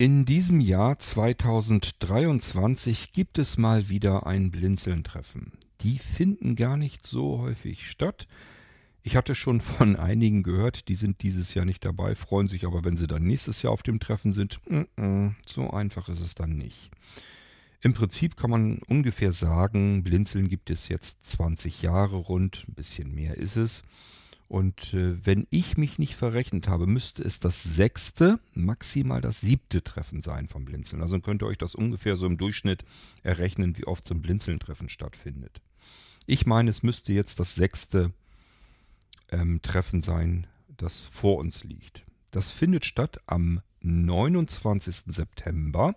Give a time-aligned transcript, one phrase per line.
[0.00, 5.52] In diesem Jahr 2023 gibt es mal wieder ein Blinzeln-Treffen.
[5.82, 8.26] Die finden gar nicht so häufig statt.
[9.02, 12.82] Ich hatte schon von einigen gehört, die sind dieses Jahr nicht dabei, freuen sich aber,
[12.82, 14.58] wenn sie dann nächstes Jahr auf dem Treffen sind.
[15.46, 16.90] So einfach ist es dann nicht.
[17.82, 23.14] Im Prinzip kann man ungefähr sagen, Blinzeln gibt es jetzt 20 Jahre rund, ein bisschen
[23.14, 23.82] mehr ist es.
[24.50, 29.84] Und äh, wenn ich mich nicht verrechnet habe, müsste es das sechste, maximal das siebte
[29.84, 31.02] Treffen sein vom Blinzeln.
[31.02, 32.84] Also könnt ihr euch das ungefähr so im Durchschnitt
[33.22, 35.62] errechnen, wie oft so ein Blinzeln-Treffen stattfindet.
[36.26, 38.12] Ich meine, es müsste jetzt das sechste
[39.28, 42.04] ähm, Treffen sein, das vor uns liegt.
[42.32, 45.14] Das findet statt am 29.
[45.14, 45.94] September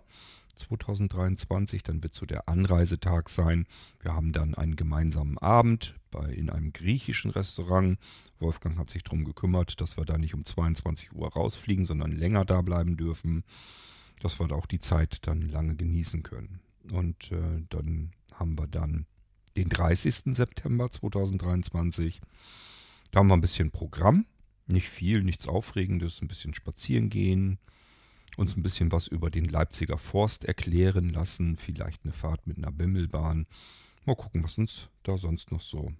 [0.54, 1.82] 2023.
[1.82, 3.66] Dann wird so der Anreisetag sein.
[4.00, 7.98] Wir haben dann einen gemeinsamen Abend bei, in einem griechischen Restaurant.
[8.38, 12.44] Wolfgang hat sich darum gekümmert, dass wir da nicht um 22 Uhr rausfliegen, sondern länger
[12.44, 13.44] da bleiben dürfen.
[14.20, 16.60] Dass wir da auch die Zeit dann lange genießen können.
[16.92, 19.06] Und äh, dann haben wir dann
[19.56, 20.36] den 30.
[20.36, 22.20] September 2023.
[23.10, 24.26] Da haben wir ein bisschen Programm.
[24.66, 27.58] Nicht viel, nichts Aufregendes, ein bisschen spazieren gehen,
[28.36, 32.72] uns ein bisschen was über den Leipziger Forst erklären lassen, vielleicht eine Fahrt mit einer
[32.72, 33.46] Bimmelbahn.
[34.06, 35.92] Mal gucken, was uns da sonst noch so,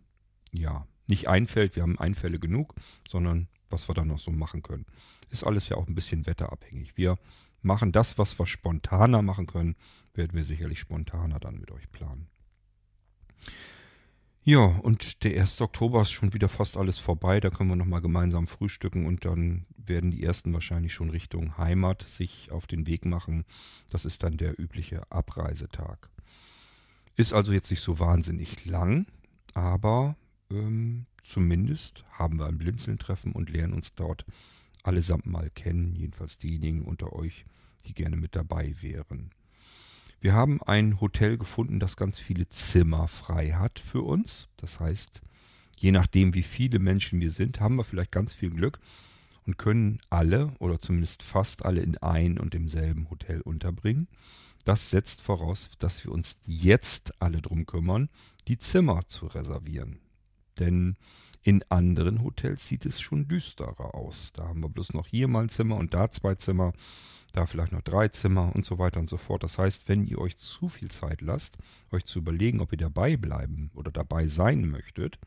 [0.52, 1.76] ja, nicht einfällt.
[1.76, 2.74] Wir haben Einfälle genug,
[3.08, 4.86] sondern was wir da noch so machen können.
[5.30, 6.96] Ist alles ja auch ein bisschen wetterabhängig.
[6.96, 7.18] Wir
[7.62, 9.76] machen das, was wir spontaner machen können,
[10.12, 12.28] werden wir sicherlich spontaner dann mit euch planen.
[14.46, 15.62] Ja, und der 1.
[15.62, 17.40] Oktober ist schon wieder fast alles vorbei.
[17.40, 22.02] Da können wir nochmal gemeinsam frühstücken und dann werden die ersten wahrscheinlich schon Richtung Heimat
[22.02, 23.46] sich auf den Weg machen.
[23.90, 26.10] Das ist dann der übliche Abreisetag.
[27.16, 29.06] Ist also jetzt nicht so wahnsinnig lang,
[29.54, 30.14] aber
[30.50, 34.26] ähm, zumindest haben wir ein Blinzeln-Treffen und lernen uns dort
[34.82, 35.96] allesamt mal kennen.
[35.96, 37.46] Jedenfalls diejenigen unter euch,
[37.86, 39.30] die gerne mit dabei wären.
[40.20, 44.48] Wir haben ein Hotel gefunden, das ganz viele Zimmer frei hat für uns.
[44.56, 45.20] Das heißt,
[45.78, 48.78] je nachdem, wie viele Menschen wir sind, haben wir vielleicht ganz viel Glück
[49.46, 54.08] und können alle oder zumindest fast alle in ein und demselben Hotel unterbringen.
[54.64, 58.08] Das setzt voraus, dass wir uns jetzt alle drum kümmern,
[58.48, 59.98] die Zimmer zu reservieren.
[60.58, 60.96] Denn
[61.44, 64.32] in anderen Hotels sieht es schon düsterer aus.
[64.32, 66.72] Da haben wir bloß noch hier mal ein Zimmer und da zwei Zimmer
[67.34, 69.42] da vielleicht noch drei Zimmer und so weiter und so fort.
[69.42, 71.58] Das heißt, wenn ihr euch zu viel Zeit lasst,
[71.90, 75.18] euch zu überlegen, ob ihr dabei bleiben oder dabei sein möchtet,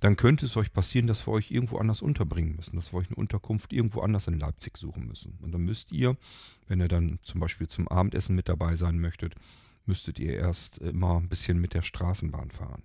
[0.00, 3.08] dann könnte es euch passieren, dass wir euch irgendwo anders unterbringen müssen, dass wir euch
[3.08, 5.38] eine Unterkunft irgendwo anders in Leipzig suchen müssen.
[5.40, 6.16] Und dann müsst ihr,
[6.66, 9.34] wenn ihr dann zum Beispiel zum Abendessen mit dabei sein möchtet,
[9.86, 12.82] müsstet ihr erst immer ein bisschen mit der Straßenbahn fahren.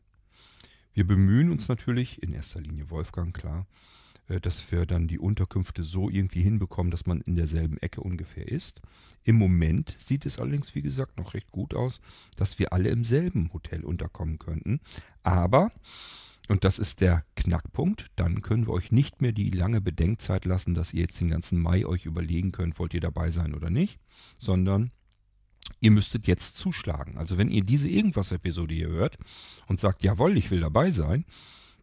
[0.94, 3.66] Wir bemühen uns natürlich, in erster Linie Wolfgang, klar,
[4.28, 8.47] äh, dass wir dann die Unterkünfte so irgendwie hinbekommen, dass man in derselben Ecke ungefähr
[8.47, 8.81] ist.
[9.24, 12.02] Im Moment sieht es allerdings, wie gesagt, noch recht gut aus,
[12.35, 14.81] dass wir alle im selben Hotel unterkommen könnten.
[15.24, 15.72] Aber,
[16.50, 20.73] und das ist der Knackpunkt, dann können wir euch nicht mehr die lange Bedenkzeit lassen,
[20.73, 24.00] dass ihr jetzt den ganzen Mai euch überlegen könnt, wollt ihr dabei sein oder nicht,
[24.40, 24.91] sondern
[25.81, 27.18] ihr müsstet jetzt zuschlagen.
[27.18, 29.18] Also wenn ihr diese Irgendwas-Episode hier hört
[29.68, 31.25] und sagt, jawohl, ich will dabei sein,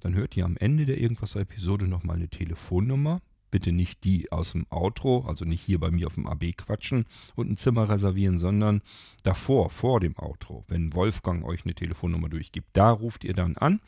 [0.02, 3.20] dann hört ihr am Ende der Irgendwas-Episode nochmal eine Telefonnummer.
[3.50, 7.06] Bitte nicht die aus dem Outro, also nicht hier bei mir auf dem AB quatschen
[7.34, 8.82] und ein Zimmer reservieren, sondern
[9.22, 13.80] davor, vor dem Outro, wenn Wolfgang euch eine Telefonnummer durchgibt, da ruft ihr dann an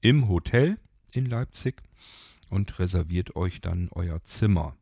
[0.00, 0.78] im Hotel
[1.12, 1.82] in Leipzig
[2.50, 4.76] und reserviert euch dann euer Zimmer.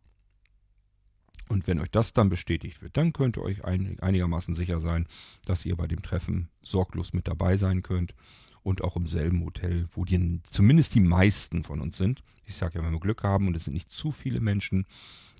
[1.49, 5.07] Und wenn euch das dann bestätigt wird, dann könnt ihr euch ein, einigermaßen sicher sein,
[5.45, 8.15] dass ihr bei dem Treffen sorglos mit dabei sein könnt
[8.63, 12.25] und auch im selben Hotel, wo die, zumindest die meisten von uns sind.
[12.47, 14.87] Ich sage ja, wenn wir Glück haben und es sind nicht zu viele Menschen,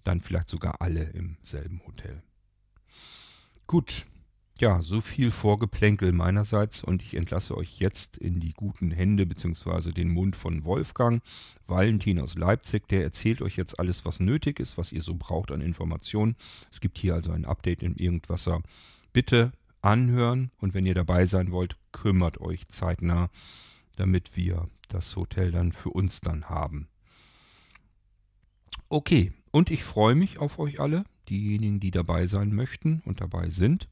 [0.05, 2.23] dann vielleicht sogar alle im selben Hotel.
[3.67, 4.07] Gut,
[4.61, 9.91] ja, so viel Vorgeplänkel meinerseits und ich entlasse euch jetzt in die guten Hände bzw.
[9.91, 11.23] den Mund von Wolfgang,
[11.67, 12.87] Valentin aus Leipzig.
[12.89, 16.37] Der erzählt euch jetzt alles, was nötig ist, was ihr so braucht an Informationen.
[16.71, 18.63] Es gibt hier also ein Update in Irgendwasser.
[19.13, 23.31] Bitte anhören und wenn ihr dabei sein wollt, kümmert euch zeitnah,
[23.97, 26.89] damit wir das Hotel dann für uns dann haben.
[28.89, 33.49] Okay, und ich freue mich auf euch alle, diejenigen, die dabei sein möchten und dabei
[33.49, 33.89] sind,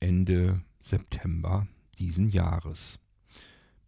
[0.00, 1.66] Ende September
[1.98, 2.98] diesen Jahres.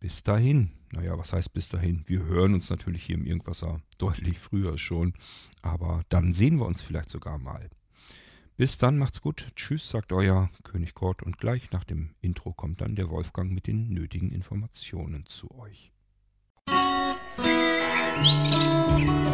[0.01, 2.05] Bis dahin, naja, was heißt bis dahin?
[2.07, 5.15] Wir hören uns natürlich hier im Irgendwasser deutlich früher schon,
[5.61, 7.69] aber dann sehen wir uns vielleicht sogar mal.
[8.57, 9.53] Bis dann, macht's gut.
[9.55, 13.67] Tschüss, sagt euer König Kort und gleich nach dem Intro kommt dann der Wolfgang mit
[13.67, 15.93] den nötigen Informationen zu euch.
[18.21, 19.29] Musik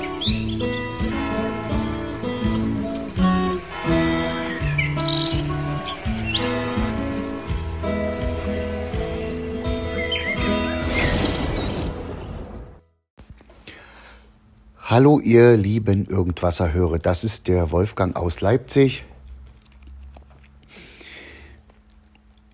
[14.95, 19.05] Hallo ihr lieben Irgendwasserhörer, das ist der Wolfgang aus Leipzig.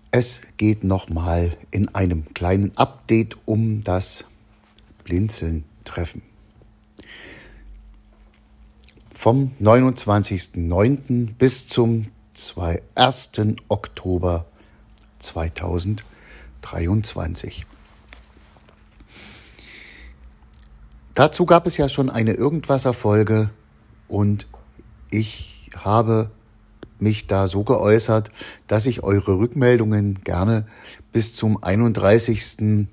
[0.09, 4.25] Es geht nochmal in einem kleinen Update um das
[5.03, 6.23] Blinzeln-Treffen.
[9.13, 11.35] Vom 29.09.
[11.35, 12.07] bis zum
[12.95, 13.29] 1.
[13.67, 14.47] Oktober
[15.19, 17.67] 2023.
[21.13, 23.49] Dazu gab es ja schon eine Irgendwasser-Folge
[24.07, 24.47] und
[25.09, 26.31] ich habe
[26.99, 28.31] mich da so geäußert,
[28.67, 30.65] dass ich eure Rückmeldungen gerne
[31.11, 32.87] bis zum 31.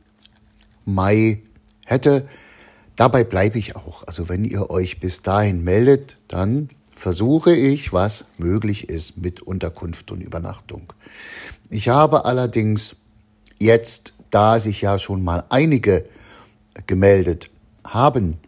[0.84, 1.42] Mai
[1.84, 2.26] hätte.
[2.96, 4.02] Dabei bleibe ich auch.
[4.06, 10.10] Also wenn ihr euch bis dahin meldet, dann versuche ich, was möglich ist mit Unterkunft
[10.10, 10.92] und Übernachtung.
[11.70, 12.96] Ich habe allerdings
[13.58, 16.04] jetzt, da sich ja schon mal einige
[16.86, 17.50] gemeldet
[17.94, 18.38] haben.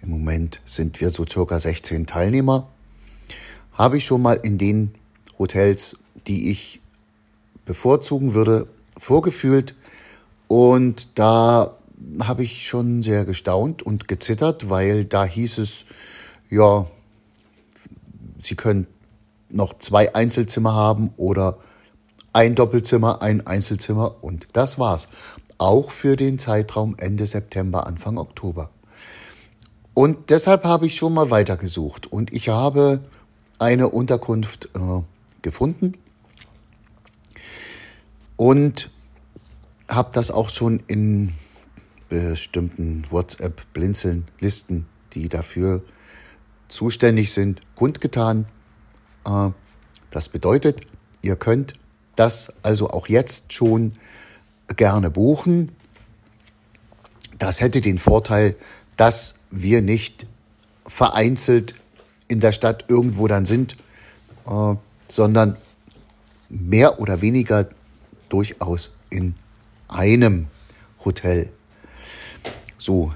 [0.00, 2.68] Im Moment sind wir so circa 16 Teilnehmer.
[3.72, 4.94] Habe ich schon mal in den
[5.38, 5.96] Hotels,
[6.26, 6.80] die ich
[7.64, 8.68] bevorzugen würde,
[8.98, 9.74] vorgefühlt.
[10.46, 11.76] Und da
[12.22, 15.84] habe ich schon sehr gestaunt und gezittert, weil da hieß es,
[16.50, 16.86] ja,
[18.40, 18.86] Sie können
[19.50, 21.58] noch zwei Einzelzimmer haben oder
[22.32, 25.08] ein Doppelzimmer, ein Einzelzimmer und das war's
[25.58, 28.70] auch für den Zeitraum Ende September, Anfang Oktober.
[29.94, 33.00] Und deshalb habe ich schon mal weitergesucht und ich habe
[33.58, 35.02] eine Unterkunft äh,
[35.42, 35.94] gefunden
[38.36, 38.90] und
[39.88, 41.34] habe das auch schon in
[42.08, 45.82] bestimmten WhatsApp-Blinzeln-Listen, die dafür
[46.68, 48.46] zuständig sind, kundgetan.
[49.26, 49.50] Äh,
[50.10, 50.82] das bedeutet,
[51.22, 51.74] ihr könnt
[52.14, 53.92] das also auch jetzt schon
[54.76, 55.72] gerne buchen.
[57.38, 58.56] Das hätte den Vorteil,
[58.96, 60.26] dass wir nicht
[60.86, 61.74] vereinzelt
[62.26, 63.76] in der Stadt irgendwo dann sind,
[64.46, 64.74] äh,
[65.08, 65.56] sondern
[66.48, 67.68] mehr oder weniger
[68.28, 69.34] durchaus in
[69.88, 70.48] einem
[71.04, 71.50] Hotel.
[72.76, 73.14] So.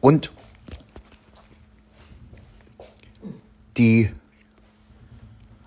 [0.00, 0.32] Und
[3.76, 4.10] die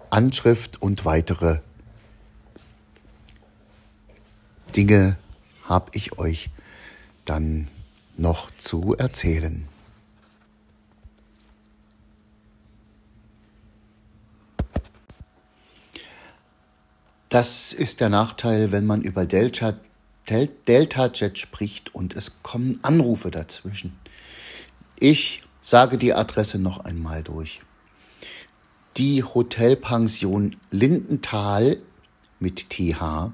[0.09, 1.59] Anschrift und weitere
[4.71, 5.17] Dinge
[5.65, 6.49] habe ich euch
[7.25, 7.67] dann
[8.17, 9.67] noch zu erzählen.
[17.29, 19.75] Das ist der Nachteil, wenn man über Delta,
[20.27, 23.97] Delta spricht und es kommen Anrufe dazwischen.
[24.99, 27.61] Ich sage die Adresse noch einmal durch.
[28.97, 31.77] Die Hotelpension Lindenthal
[32.39, 33.31] mit TH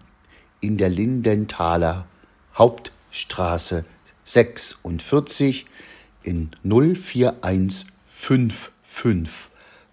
[0.62, 2.08] in der Lindenthaler
[2.56, 3.84] Hauptstraße
[4.24, 5.66] 46
[6.24, 9.50] in 04155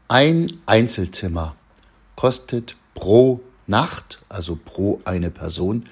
[0.06, 1.56] Ein Einzelzimmer
[2.14, 5.88] kostet pro Nacht, also pro eine Person,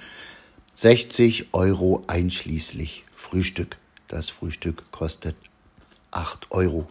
[0.75, 3.77] 60 Euro einschließlich Frühstück.
[4.07, 5.35] Das Frühstück kostet
[6.13, 6.87] 8 Euro.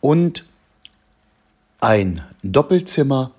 [0.00, 0.46] Und
[1.80, 3.32] ein Doppelzimmer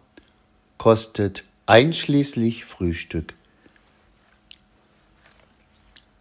[0.77, 3.33] kostet einschließlich Frühstück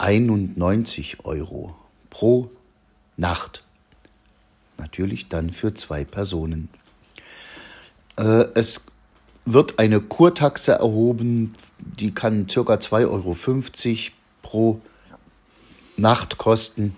[0.03, 1.77] 91 Euro
[2.11, 2.51] pro
[3.17, 3.63] Nacht.
[4.77, 6.69] Natürlich dann für zwei Personen.
[8.17, 8.87] Äh, es
[9.45, 12.61] wird eine Kurtaxe erhoben, die kann ca.
[12.61, 13.37] 2,50 Euro
[14.43, 14.81] pro
[15.97, 16.97] Nacht kosten.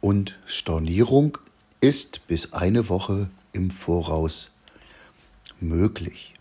[0.00, 1.38] Und Stornierung
[1.80, 4.50] ist bis eine Woche im Voraus
[5.60, 6.35] möglich.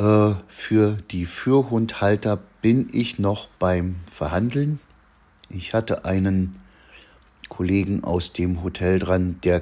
[0.00, 4.80] Äh, für die Fürhundhalter bin ich noch beim Verhandeln.
[5.50, 6.56] Ich hatte einen
[7.50, 9.60] Kollegen aus dem Hotel dran, der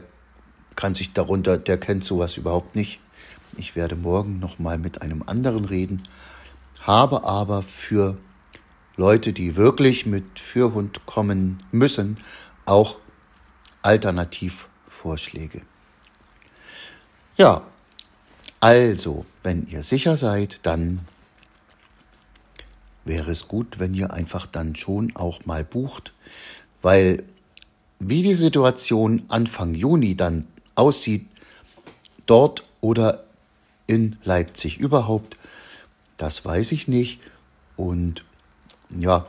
[0.76, 3.00] kann sich darunter, der kennt sowas überhaupt nicht.
[3.56, 6.04] Ich werde morgen noch mal mit einem anderen reden,
[6.82, 8.16] habe aber für
[8.96, 12.18] Leute, die wirklich mit Fürhund kommen müssen,
[12.64, 12.98] auch
[13.82, 15.62] Alternativvorschläge.
[17.36, 17.62] Ja,
[18.60, 21.00] also, wenn ihr sicher seid, dann
[23.04, 26.12] wäre es gut, wenn ihr einfach dann schon auch mal bucht,
[26.82, 27.24] weil
[27.98, 31.26] wie die Situation Anfang Juni dann aussieht,
[32.26, 33.24] dort oder
[33.86, 35.36] in Leipzig überhaupt,
[36.16, 37.20] das weiß ich nicht.
[37.76, 38.24] Und
[38.96, 39.26] ja,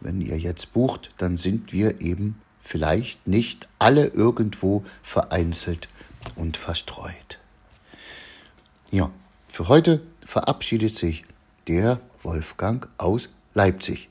[0.00, 5.88] wenn ihr jetzt bucht, dann sind wir eben vielleicht nicht alle irgendwo vereinzelt
[6.36, 7.38] und verstreut.
[8.92, 9.10] Ja,
[9.48, 11.24] für heute verabschiedet sich
[11.66, 14.10] der Wolfgang aus Leipzig.